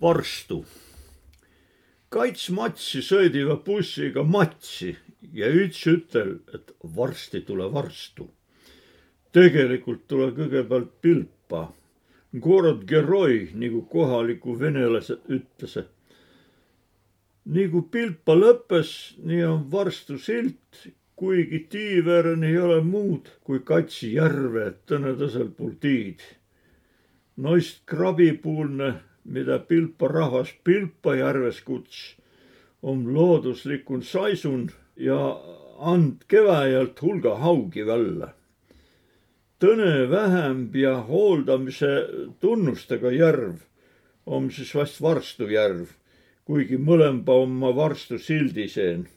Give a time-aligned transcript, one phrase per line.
[0.00, 0.64] varstu.
[2.10, 4.94] kats matsi sõidiva bussiga matsi
[5.36, 8.30] ja üks ütel, et varsti tule varstu.
[9.32, 11.72] tegelikult tule kõigepealt pilpa.
[12.40, 15.90] Gorod Geroi, nagu kohaliku venelased ütlesid.
[17.44, 24.14] nii kui pilpa lõppes, nii on varstu silt, kuigi tiiveeren ei ole muud kui katsi
[24.14, 26.20] järve tõnetõsel pool tiid.
[27.36, 32.16] noist krabipuulne mida Pilpa rahvas Pilpajärves kuts,
[32.82, 35.40] on looduslikun saisun ja
[35.80, 38.32] and keväjalt hulga haugi välja.
[39.60, 41.90] Tõne vähemb ja hooldamise
[42.40, 43.60] tunnustega järv
[44.26, 45.90] on siis vast Varstu järv,
[46.44, 49.08] kuigi mõlemba oma Varstu sildiseen.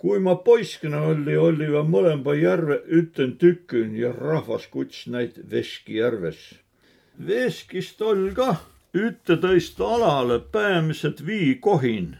[0.00, 5.98] kui ma poiskena oli, oli va mõlemba järve üten tükün ja rahvas kuts neid Veski
[5.98, 6.54] järves.
[7.26, 8.62] Veskist ol kah
[8.94, 12.16] üteteist alale päämiselt vii kohin,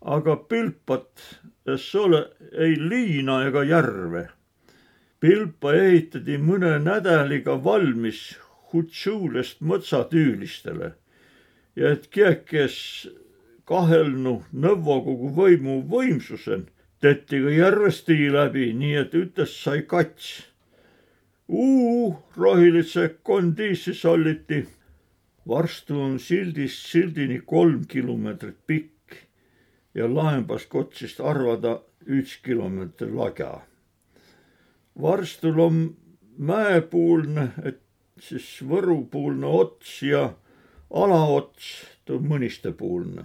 [0.00, 4.28] aga pilpat es ole ei liina ega järve.
[5.20, 8.36] pilpa ehitati mõne nädaliga valmis
[8.72, 10.90] Hutšulest mõtsatyylistele
[11.76, 13.08] ja et kiekes
[13.64, 16.66] kahelnu nõukogu võimu võimsusen,
[17.00, 20.44] tehti ka järvesti läbi, nii et ütles sai kats.
[21.48, 24.66] Uu rohilise kondiisi solliti
[25.48, 29.18] varstu on sildist sildini kolm kilomeetrit pikk
[29.94, 33.60] ja laembast kotsist arvada üks kilomeeter laga.
[35.02, 35.96] varstul on
[36.38, 37.80] mäepuulne, et
[38.20, 40.34] siis võrupuulne ots ja
[40.90, 43.24] alaots, tuu mõnistepuulne.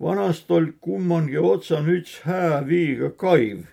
[0.00, 3.64] vanast oli kummangi otsan üks hää viiga kaiv,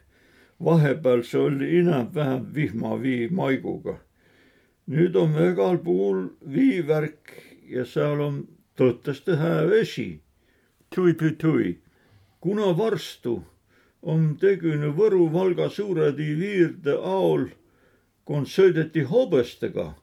[0.63, 4.00] vahepeal see oli enam-vähem vihmavii maiguga
[4.88, 7.31] nüüd on igal pool viivärk
[7.69, 8.44] ja seal on
[8.78, 10.22] tõtteste hää vesi.
[10.95, 11.80] tui-tui-tui,
[12.39, 13.44] kuna varstu
[14.02, 17.50] on tegune Võru-Valga suure viirde aol,
[18.25, 19.95] kui sõideti hobestega,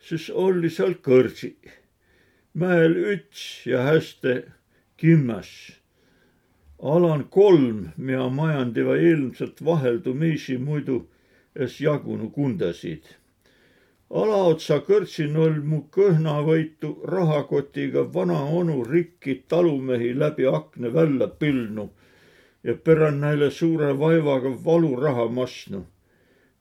[0.00, 1.54] siis oli seal kõrtsi.
[2.54, 4.42] mäel üts ja hästi
[4.96, 5.78] kimmas.
[6.82, 11.06] alan kolm, mida majandiva ilmselt vaheldumisi muidu
[11.54, 13.14] es jagunu kundasid
[14.10, 21.88] alaotsa kõrtsin ol mu kõhnavõitu rahakotiga vana onu rikki talumehi läbi akna välja pilnu
[22.64, 25.86] ja peran neile suure vaevaga valuraha massnu.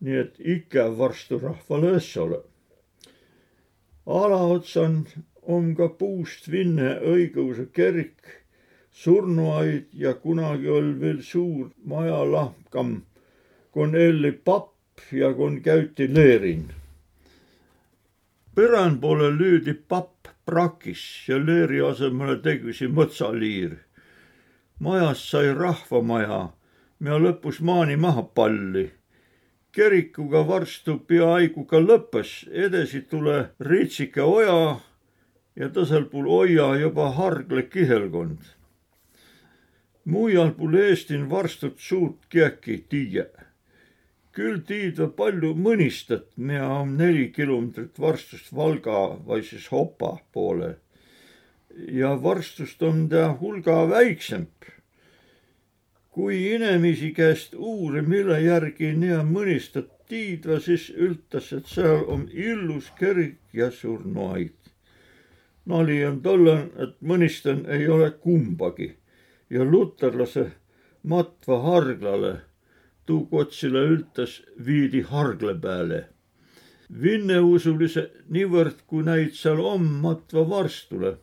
[0.03, 2.39] nii et ikka varstu rahvale es ole.
[4.05, 5.05] alaotsan
[5.41, 8.21] on ka puust vinne õigeusu kirik,
[8.91, 13.01] surnuaid ja kunagi oli veel suur majalahkam,
[13.71, 16.71] kun elli papp ja kun käyti leerin
[18.55, 23.71] Perän poole lüüdi papp prakis ja leeri asemele tegisi mõtsaliir.
[24.79, 26.41] majast sai rahvamaja,
[26.99, 28.91] mida lõpus maani maha palli.
[29.71, 34.79] kirikuga varstu peaaegu ka lõppes, edasi tule Ritsike oja
[35.55, 38.41] ja tõsel pool oja juba Hargle kihelkond.
[40.05, 43.25] mujal pool Eestin varstut suurt kieki tiie
[44.33, 50.75] küll tiidva palju mõnistat, mida on neli kilomeetrit varstust Valga või siis Hopa poole.
[51.89, 54.47] ja varstust on ta hulga väiksem.
[56.11, 62.91] kui inimesi käest uuri, mille järgi nii mõnistat tiidva, siis ütles, et seal on illus
[62.99, 64.53] kirik ja surnuaid.
[65.65, 68.95] nali on tolle, et mõnistan ei ole kumbagi
[69.49, 70.51] ja luterlase
[71.03, 72.41] matva harglale
[73.05, 75.99] tuukotsile ültas viidi hargle peale.
[77.03, 81.15] Vinneusulise niivõrd, kui näid seal on matva varstule.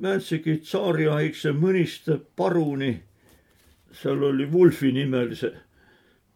[0.00, 2.92] Määtsegi tsaariaegse mõniste paruni,
[3.92, 5.52] seal oli Wulfi nimelise.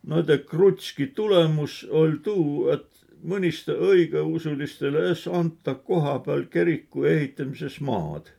[0.08, 2.88] Nende krutski tulemus oli tuu, et
[3.24, 8.34] mõniste õigeusulistele es anta koha peal kiriku ehitamises maad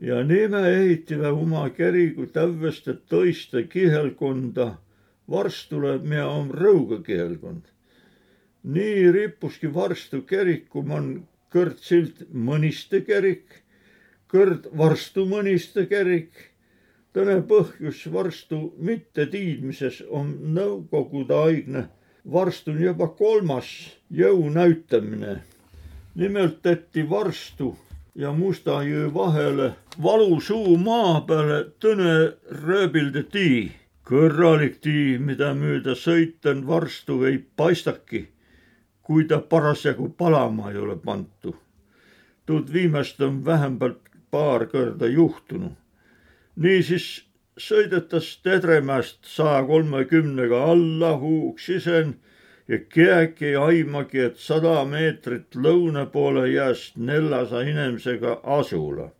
[0.00, 4.76] ja niime ehitime oma kerigu tävveste tõiste kihelkonda,
[5.30, 7.62] varstule, mida on Rõuga kihelkond.
[8.62, 13.62] nii rippuski varstu keriku man kõrd silt Mõniste kerik,
[14.28, 16.32] kõrd Varstu Mõniste kerik.
[17.12, 21.88] tõne põhjus varstu mittetiidmises on nõukogude aegne
[22.32, 23.66] varstu on juba kolmas
[24.10, 25.42] jõu näitamine.
[26.14, 27.76] nimelt tehti varstu
[28.14, 29.72] ja Musta jõe vahele
[30.02, 32.32] valusuu maa peale tõne
[32.64, 33.72] rööbilde tii.
[34.06, 38.28] Kõrralik tii, mida mööda sõiten varstu ei paistaki,
[39.02, 41.56] kui ta parasjagu palama ei ole pantu.
[42.46, 45.74] tuud viimast on vähemalt paar kõrda juhtunud.
[46.56, 47.24] niisiis
[47.58, 52.14] sõidetas Tedremäest saja kolmekümnega alla huuksisen
[52.68, 59.10] ja keegi ei aimagi, et sada meetrit lõuna poole jääs neljasaja inimesega asula.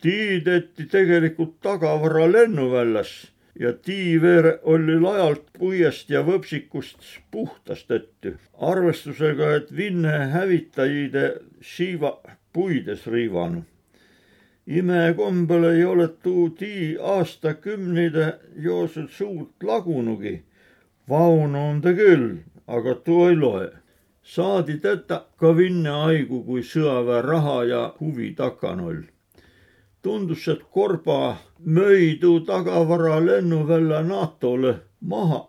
[0.00, 8.38] tiideti tegelikult tagavara lennuväljas ja tiiveer oli lajalt puiest ja võpsikust puhtas tõttu.
[8.56, 11.26] arvestusega, et Vinne hävitajide
[11.60, 12.16] siiva
[12.52, 13.68] puides riivanud
[14.70, 20.42] imekombel ei ole tuu tii aastakümnide jooksul suurt lagunugi.
[21.08, 22.36] vaunu on ta küll,
[22.66, 23.70] aga tuu ei loe.
[24.22, 29.02] saadi teda ka Vinne aigu kui sõjaväe raha ja huvi takanoll.
[30.02, 35.48] Tundus, et Korba möi tuu tagavara lennuvälja NATO-le maha,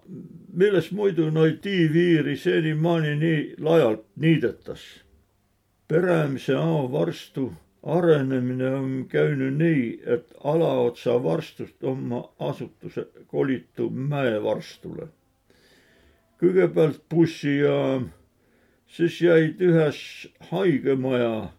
[0.54, 4.84] milles muidu noid tiiviiri senimaani nii laialt niidetas.
[5.88, 7.52] Peremise ao varstu
[7.84, 15.08] arenemine on käinud nii, et alaotsa varstust oma asutuse kolitub mäevarstule.
[16.42, 18.08] kõigepealt bussijaam,
[18.88, 20.00] siis jäid ühes
[20.50, 21.52] haigemaja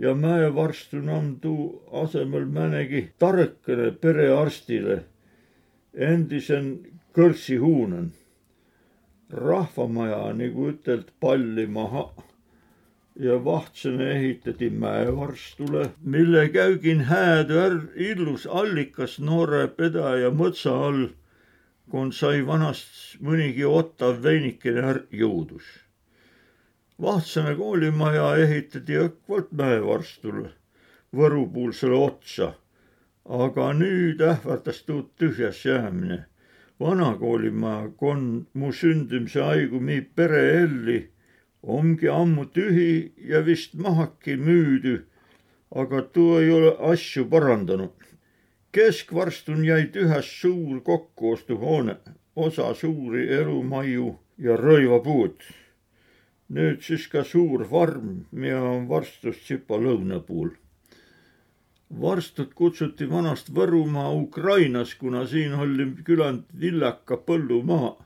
[0.00, 1.54] ja mäevarstu namdu
[2.02, 5.02] asemel mõnegi tarkene perearstile,
[5.94, 6.72] endisen
[7.16, 8.10] kõrtsihuunen.
[9.30, 12.08] rahvamaja, nagu ütelt, palli maha
[13.26, 17.52] ja vahtsõna ehitati mäevarstule, mille käügin hääd
[17.94, 21.06] illus allikas noore pedaja mõtsa all,
[21.90, 25.64] kun sai vanast mõnigi ottav veinikene jõudus.
[27.02, 30.50] Vahtsõna koolimaja ehitati õkvalt mäevarstule,
[31.16, 32.52] võrupuulsele otsa,
[33.44, 36.24] aga nüüd ähvardas tuud tühjas jäämine.
[36.80, 41.00] vana koolimaja, kon mu sündimise aigu mi pere elli
[41.62, 45.04] ongi ammu tühi ja vist mahaki müüdü,
[45.70, 47.96] aga tuu ei ole asju parandanud.
[48.72, 51.96] keskvarstun jäid ühes suur kokkuostuhoone,
[52.36, 55.34] osa suuri elumaju ja rõivapuud.
[56.50, 60.50] Nüüd siis ka suur farm, mida on varstust sipa lõuna pool.
[62.00, 67.96] varstut kutsuti vanast Võrumaa Ukrainas, kuna siin oli küland villaka põllumaa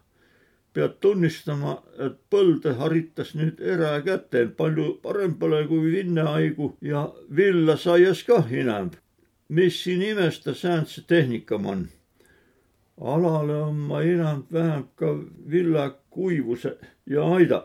[0.75, 7.05] pead tunnistama, et põlde haritas nüüd erakätel palju parempale kui vinnehaigu ja
[7.37, 8.91] villa saias kah enam.
[9.49, 11.88] mis siin imesta säändse tehnikamann?
[13.00, 15.14] alale on ma enam vähem ka
[15.50, 17.62] villa kuivuse ja aida.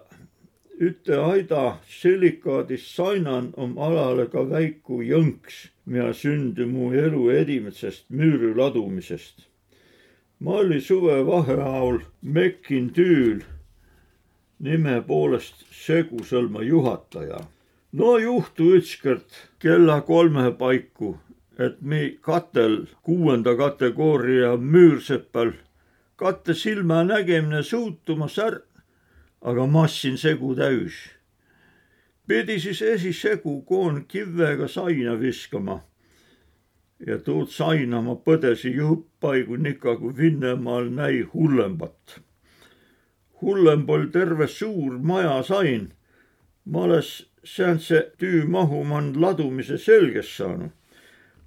[0.80, 8.56] Üte aida silikaadist sainan om alale ka väiku jõnks, mida sündi mu elu edimetsest müüri
[8.58, 9.50] ladumisest
[10.40, 13.42] ma olin suvevaheajal Mekin tüül
[14.60, 17.40] nime poolest Segusõlma juhataja.
[17.94, 19.30] no juhtu ükskord
[19.60, 21.18] kella kolme paiku,
[21.60, 25.52] et mi katel kuuenda kategooria müürsepal
[26.16, 28.62] katte silmanägemine suutumas är,
[29.42, 30.94] aga massin segu täis.
[32.28, 35.82] pidi siis esisegu koon kivega saina viskama
[37.08, 42.20] ja tuud saina ma põdesi juppaigu nika kui Vinnemaal näi hullembat.
[43.42, 45.94] hullem pol terve suur maja sain.
[46.66, 50.72] ma alles sääntse tüümahuman ladumise selgeks saanud.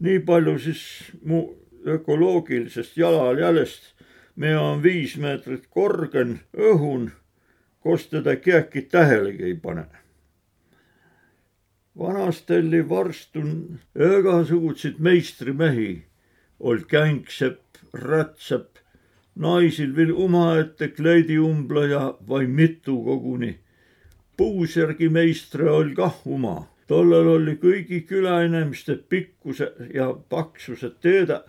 [0.01, 1.55] nii palju siis mu
[1.87, 3.83] ökoloogilisest jalajäljest,
[4.37, 7.11] me on viis meetrit korgen õhun,
[7.83, 9.85] koos teda keegi tähelegi ei pane?
[11.99, 13.79] Vanasti oli varstun
[14.19, 16.05] igasuguseid meistrimehi,
[16.61, 18.79] old kängsepp, rätsepp,
[19.35, 23.59] naisil veel omaette kleidiumbleja või mitu koguni.
[24.37, 31.45] puusjärgi meistre oli kah oma, tollal oli kõigi külainimeste pikkuse ja paksuse teada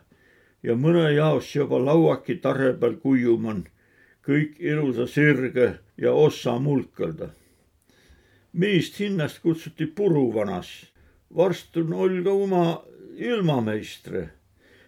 [0.63, 3.63] ja mõne jaos juba lauaki tarre peal kuiuman,
[4.27, 7.29] kõik ilusa sirge ja ossa mulkelda
[8.53, 10.85] meist hinnast kutsuti puruvanas.
[11.35, 12.83] varst on Olga oma
[13.15, 14.29] ilmameistre.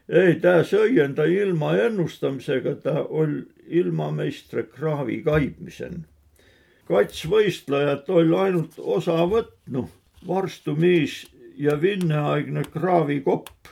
[0.10, 6.06] ei, ta sõi enda ilma ennustamisega, ta oli ilmameistre kraavi kaibmisen.
[6.88, 9.89] kats võistlejat oli ainult osa võtnud,
[10.27, 11.25] varstu miis
[11.58, 13.68] ja vinneaegne kraavikopp.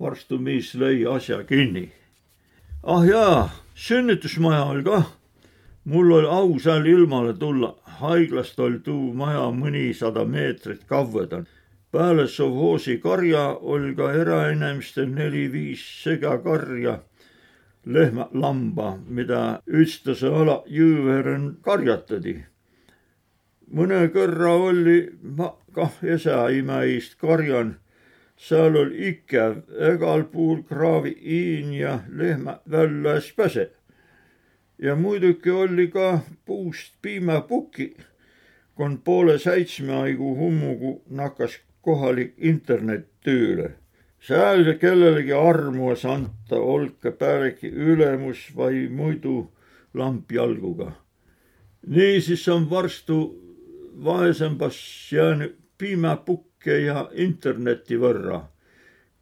[0.00, 1.90] varstu miis lõi asja kinni.
[2.82, 5.06] Ah jaa, sünnitusmaja oli kah
[5.84, 11.46] mul oli au seal ilmale tulla, haiglast oli tuu maja mõnisada meetrit kavvõdan.
[11.92, 17.00] peale sovhoosi karja oli ka erainimestel neli-viis segakarja,
[17.84, 22.44] lehma, lamba, mida ütstase ala jõuveren karjatati.
[23.74, 27.76] mõne kõrra oli ma kah esäimäist karjan,
[28.40, 29.58] seal oli ikäv,
[29.92, 33.72] egal puhul kraavi iin ja lehmä välläs päse.
[34.78, 37.96] ja muidugi oli ka puust piimäpuki,
[38.74, 43.80] kun poole seitsme aigu hummugu nakkas kohalik internet tööle
[44.20, 49.50] seal kellelegi armuas anta, olge pääregi ülemus või muidu
[49.94, 50.92] lampjalguga.
[51.86, 53.16] niisiis on varstu
[54.04, 54.76] vaesembas
[55.12, 55.56] jäänud
[56.60, 58.48] piimapukke ja interneti võrra,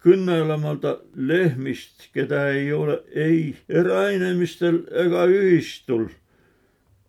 [0.03, 6.09] kõnelemata lehmist, keda ei ole ei erainimestel ega ühistul.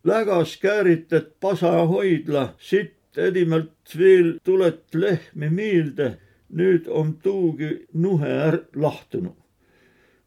[0.03, 6.17] lägas kääritet pasa hoidla, sitt edimalt veel tulet lehmi meelde
[6.49, 9.35] nüüd on tuugi nuhe är lahtunud.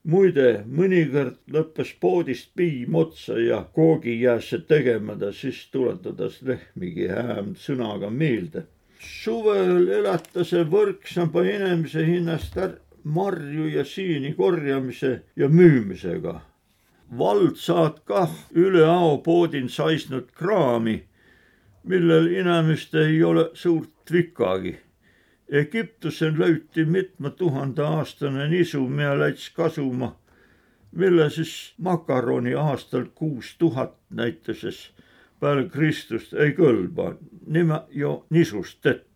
[0.05, 7.55] muide, mõnikord lõppes poodist piim otsa ja koogi jääs see tegemata, siis tuletades lehmigi hääm
[7.55, 8.67] sõnaga meelde.
[9.03, 12.59] Suvel elatas võrksamba inimese hinnast
[13.05, 16.41] marju ja siini korjamise ja müümisega.
[17.19, 21.03] vald saad kah üle ao poodin saisnud kraami,
[21.85, 24.79] millel inimest ei ole suurt vikagi
[25.53, 30.17] Egiptusen löyti mitme tuhande aastane nisu, mida läts kasuma,
[30.93, 34.79] mille siis makaroni aastal kuus tuhat näitases
[35.43, 37.17] peale Kristust ei kõlba,
[37.51, 39.09] nime ju nisust tett.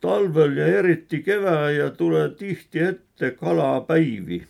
[0.00, 4.42] talvel ja eriti kevääja tule tihti ette kalapäivi,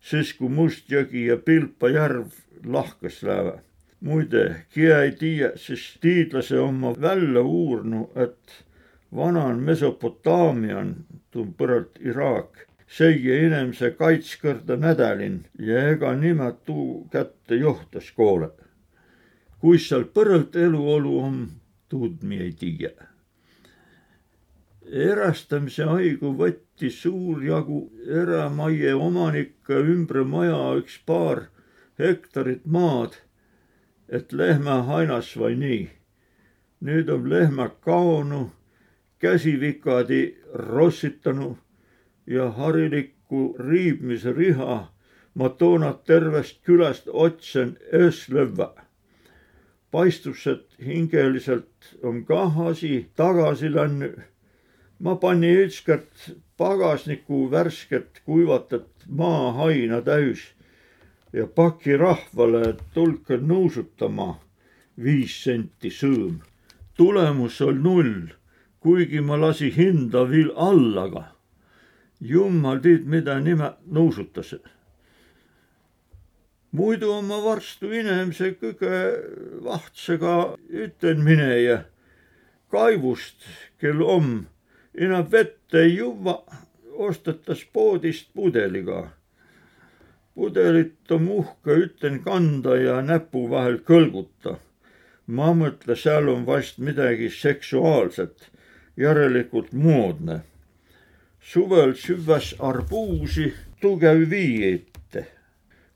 [0.00, 2.32] siis kui Mustjõgi ja Pilpa järv
[2.64, 3.60] lahkas lähevad.
[4.00, 8.64] muide, kia ei tiia, siis tiidlase oma välja uurnu, et
[9.16, 10.96] vanan Mesopotaamian,
[11.30, 18.50] tuu põralt Iraak, seie inemise kaitskõrda nädälin ja ega nimelt tuu kätte johtas koole.
[19.62, 21.36] Kuis seal põralt eluolu on,
[21.88, 22.90] tuud mi ei tiia.
[25.06, 27.78] erastamise haigu võtti suur jagu
[28.22, 31.44] eramaie omanikke ümber maja üks paar
[31.98, 33.14] hektarit maad,
[34.08, 35.90] et lehmä hainas vai nii.
[36.82, 38.50] nüüd on lehmä kaonu
[39.18, 41.58] käsivikadi rossitanu
[42.26, 44.78] ja harilikku riibmise riha
[45.34, 48.72] ma toonad tervest külast otsen ööslõvva.
[49.92, 54.18] Paistus, et hingeliselt on kah asi tagasi läinud.
[54.98, 60.42] ma pani ükskord pagasniku värsket kuivatat maahaina täis
[61.32, 64.40] ja paki rahvale, tulge nuusutama
[65.04, 66.38] viis senti sõõm.
[66.96, 68.32] tulemus oli null
[68.82, 71.24] kuigi ma lasi hinda veel alla ka.
[72.20, 74.54] jumal tead, mida nime nuusutas.
[76.72, 79.00] Muidu ma varstu inimese kõige
[79.64, 80.36] vahtsega
[80.68, 81.82] ütlen mineja
[82.72, 83.44] kaivust,
[83.80, 84.28] kel om,
[84.96, 86.38] enam vett ei juua,
[86.92, 89.10] ostetas poodist pudeliga.
[90.34, 94.56] pudelit on uhke, ütlen kanda ja näpu vahel kõlguta.
[95.26, 98.48] ma mõtlen, seal on vast midagi seksuaalset
[98.96, 100.40] järelikult moodne.
[101.40, 105.26] suvel süvväs arbuusi tugev vii ette.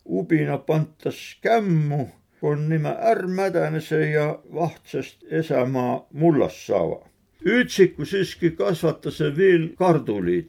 [0.06, 2.08] Ubina pantas kämmu,
[2.40, 7.08] kun nime ärmädänese ja vahtsest esämaa mullas saava.
[7.46, 10.48] ütsiku siiski kasvatas veel karduliid,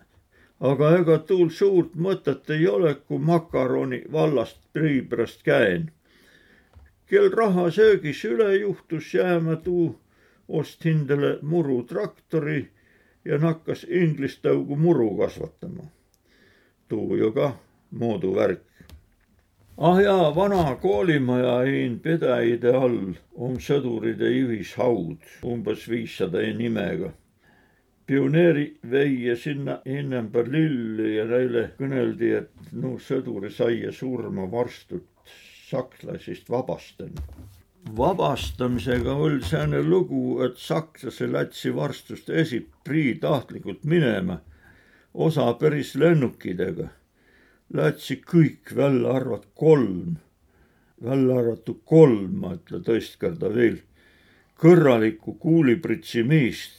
[0.59, 5.91] aga ega tuul suurt mõtet ei ole, kui makaroni vallast priibrast käin.
[7.05, 9.99] kel raha söögis üle juhtus jääma tuu
[10.47, 12.67] ost hindele murutraktori
[13.25, 15.83] ja nakkas inglistõugu muru kasvatama.
[16.89, 17.53] tuu ju kah
[17.91, 18.63] moodu värk.
[19.77, 27.11] Ah jaa, vana koolimaja ein pedaide all on sõduride ühishaud, umbes viissada nimega.
[28.07, 35.07] pioneeri veie sinna ennem lilli ja neile kõneldi, et no sõduri sai surma varstut
[35.69, 37.21] sakslasest vabastanud
[37.97, 44.39] vabastamisega oli sääne lugu, et sakslase lätsi varstust esib prii tahtlikult minema,
[45.13, 46.87] osa päris lennukidega.
[47.73, 50.17] Lätsi kõik, välja arvat kolm,
[51.03, 53.81] välja arvatud kolm, ma ütlen tõist korda veel,
[54.61, 56.77] kõrralikku kuulipritsi meest,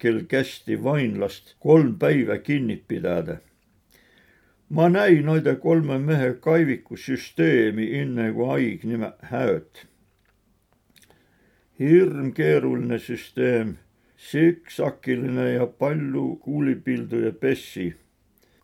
[0.00, 3.40] kel kästi vainlast kolm päiva kinni pidada.
[4.68, 9.84] Ma näin noide kolme mehe kaivikusüsteemi, enne kui haig nime hääd
[11.78, 13.76] hirmkeeruline süsteem,
[14.16, 17.94] siksakiline ja palju kuulipildu ja pessi.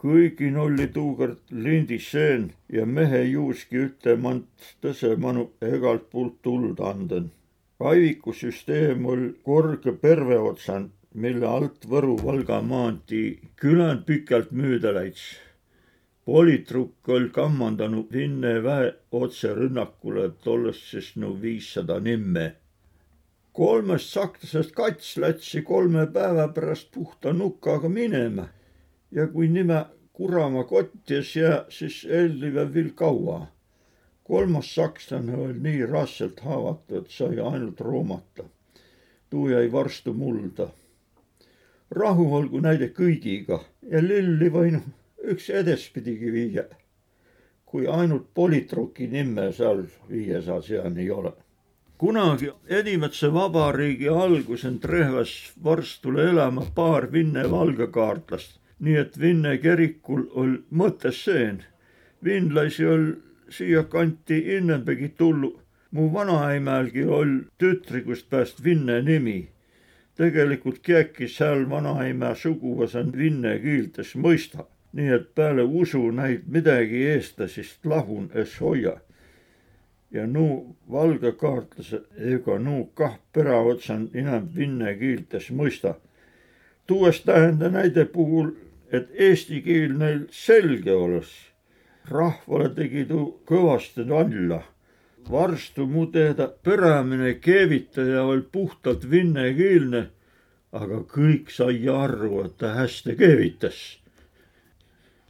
[0.01, 7.27] Kuigi nolli tuukord lindisseen ja mehe juuski ütlemant tõsemanu egalt poolt tuld anden.
[7.83, 15.25] kaivikusüsteem oli korge perve otsand, mille alt Võru-Valga maantee küländ pikalt müüda läits.
[16.25, 22.47] politrukk oli kammandanud Vinne väe otserünnakule tollest siis no viissada nimme.
[23.53, 28.49] kolmest sakslasest kats lätsi kolme päeva pärast puhta nukaga minema
[29.11, 33.47] ja kui nime Kuramaa kottes jää, siis ellivad veel kaua.
[34.25, 38.45] kolmas sakslane oli nii raskelt haavatud, et sai ainult roomata.
[39.31, 40.69] tuu jäi varstu mulda.
[41.91, 44.81] rahu olgu näide kõigiga ja lilli võin
[45.25, 46.65] üks edespidigi viia,
[47.67, 51.33] kui ainult politruki nime seal viiesaja sean ei ole
[51.99, 60.57] kunagi Edimetsa vabariigi algusend rehvas varstule elama paar Vinne valgekaartlast nii et Vinne kirikul ol
[60.71, 61.63] mõtteseen.
[62.25, 63.05] vinlasi ol
[63.49, 65.61] siiakanti innembegi tullu.
[65.91, 69.49] mu vanaemalgi ol tütrikust pääst Vinne nimi.
[70.17, 77.87] tegelikult kiäki seal vanaema suguvõsa vinne kiiltes mõista, nii et peale usu näid midagi eestlasest
[77.87, 79.01] lahun es hoia
[80.11, 85.95] ja nuu valgekaartlase ega nuu kah pereotsa enam vinne kiiltes mõista.
[86.87, 88.51] tuues tähenda näide puhul
[88.93, 91.31] et eesti keel neil selge oleks.
[92.11, 94.63] rahvale tegi tuu kõvasti nalja.
[95.31, 100.09] varstu mu teada perämine keevitaja oli puhtalt vennekeelne,
[100.73, 103.99] aga kõik sai aru, et ta hästi keevitas.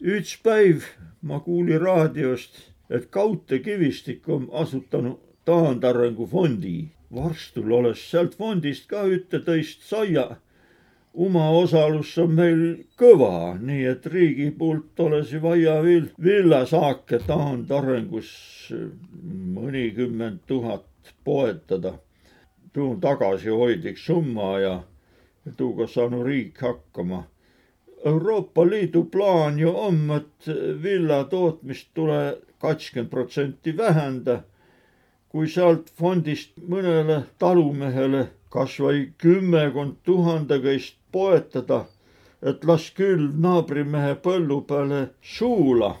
[0.01, 0.87] üks päev
[1.21, 6.89] ma kuulin raadiost, et Kaute Kivistik on asutanud taandarengu fondi.
[7.13, 10.37] varstul oleks sealt fondist ka ühte-teist saia
[11.13, 12.61] omaosalus on meil
[12.99, 18.31] kõva, nii et riigi poolt oleks vaja villasaake taandarengus
[19.57, 21.93] mõnikümmend tuhat poetada.
[22.73, 24.83] tuu on tagasihoidlik summa ja
[25.57, 27.23] tuuga saanud riik hakkama.
[28.05, 30.47] Euroopa Liidu plaan ju on, et
[30.83, 34.43] villa tootmist tule kakskümmend protsenti vähenda.
[35.29, 41.85] kui sealt fondist mõnele talumehele kas või kümmekond tuhandekest poetada,
[42.41, 45.95] et las küll naabrimehe põllu peale suula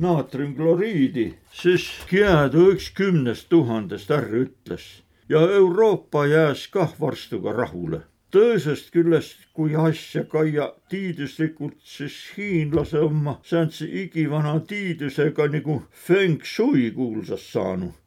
[0.00, 4.86] naatriumkloriidi, siis jääda üks kümnest tuhandest ära ütles
[5.28, 8.00] ja Euroopa jääs kah varstuga rahule.
[8.30, 16.90] teisest küljest, kui asja kaia tiiduslikult, siis hiinlase oma sääntse igivana tiidusega nagu feng shui
[16.90, 17.99] kuulsas saanud.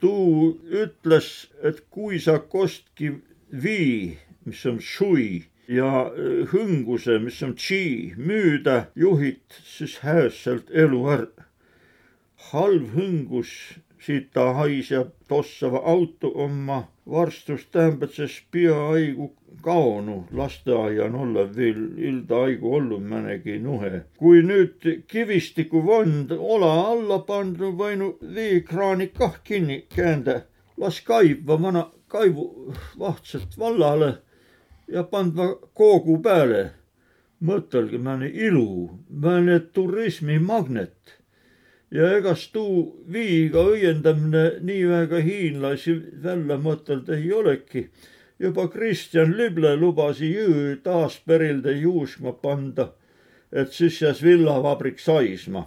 [0.00, 3.14] Tuu ütles, et kui sa kostki
[3.50, 11.02] vii mis on shui ja äh, hõnguse, mis on chi, müüda juhid siis hääselt elu
[11.14, 11.46] ära.
[12.48, 13.50] Halv hõngus,
[14.00, 19.28] siit ta haiseb tossava auto oma varstus tähendab, et see peaaegu
[19.62, 24.04] kaonu lasteaian olla veel üldaigu olnud mõnegi nuhe.
[24.18, 30.40] kui nüüd kivistikuvond ola alla panna, võinu veekraani kah kinni käända,
[30.76, 34.14] las kaibva vana kaivu vahtselt vallale
[34.88, 36.70] ja pandma koogu peale.
[37.40, 41.19] mõtelge, mõne ilu, mõne turismimagnet.
[41.90, 47.90] Ja egas tuu viiga õiendamine nii väga hiinlasi välja mõtelda ei olegi.
[48.38, 52.92] juba Kristjan Lible lubas jõe taas perilde juuskma panda,
[53.52, 55.66] et siis jääs villavabrik saisma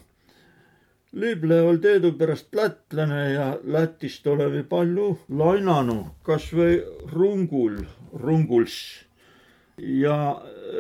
[1.14, 6.80] Lible oli teadupärast lätlane ja Lätist oleme palju lainanud, kasvõi
[7.12, 7.76] rungul,
[8.18, 8.78] runguls
[9.78, 10.16] ja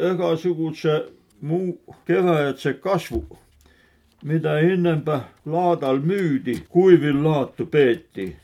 [0.09, 0.95] igasuguse
[1.45, 1.75] muu
[2.09, 3.21] kevadse kasvu,
[4.23, 5.03] mida ennem
[5.45, 8.35] laadal müüdi, kuivillaatu peeti.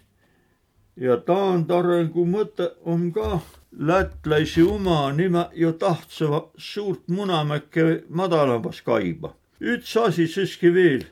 [0.98, 3.39] ja taandarengu mõte on ka
[3.72, 9.34] lätlaisi oma nime ju tahtsava suurt Munamäkke madalamas kaiba.
[9.62, 11.04] üks asi siiski veel,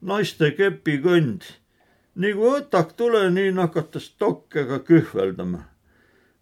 [0.00, 1.42] naiste kepikõnd.
[2.14, 5.70] nagu õtak tule, nii nakatas tokkega kühveldama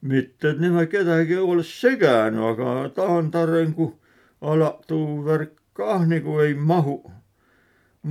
[0.00, 3.92] mitte, et nema kedagi oleks seganud, aga taandarengu
[4.40, 7.02] ala tuu värk kah nagu ei mahu.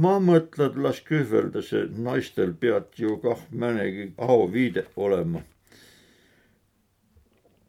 [0.03, 5.41] Ma mõtlen, las kühvelda see, naistel peab ju kah mõnegi auviide olema.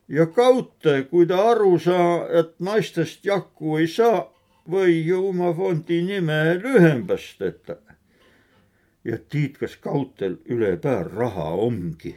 [0.09, 4.25] ja kaudte, kui ta aru saa, et naistest jagu ei saa,
[4.69, 7.77] või ju oma fondi nime lühembast, et
[9.05, 12.15] ja tiit, kas kaudtel üle pää raha ongi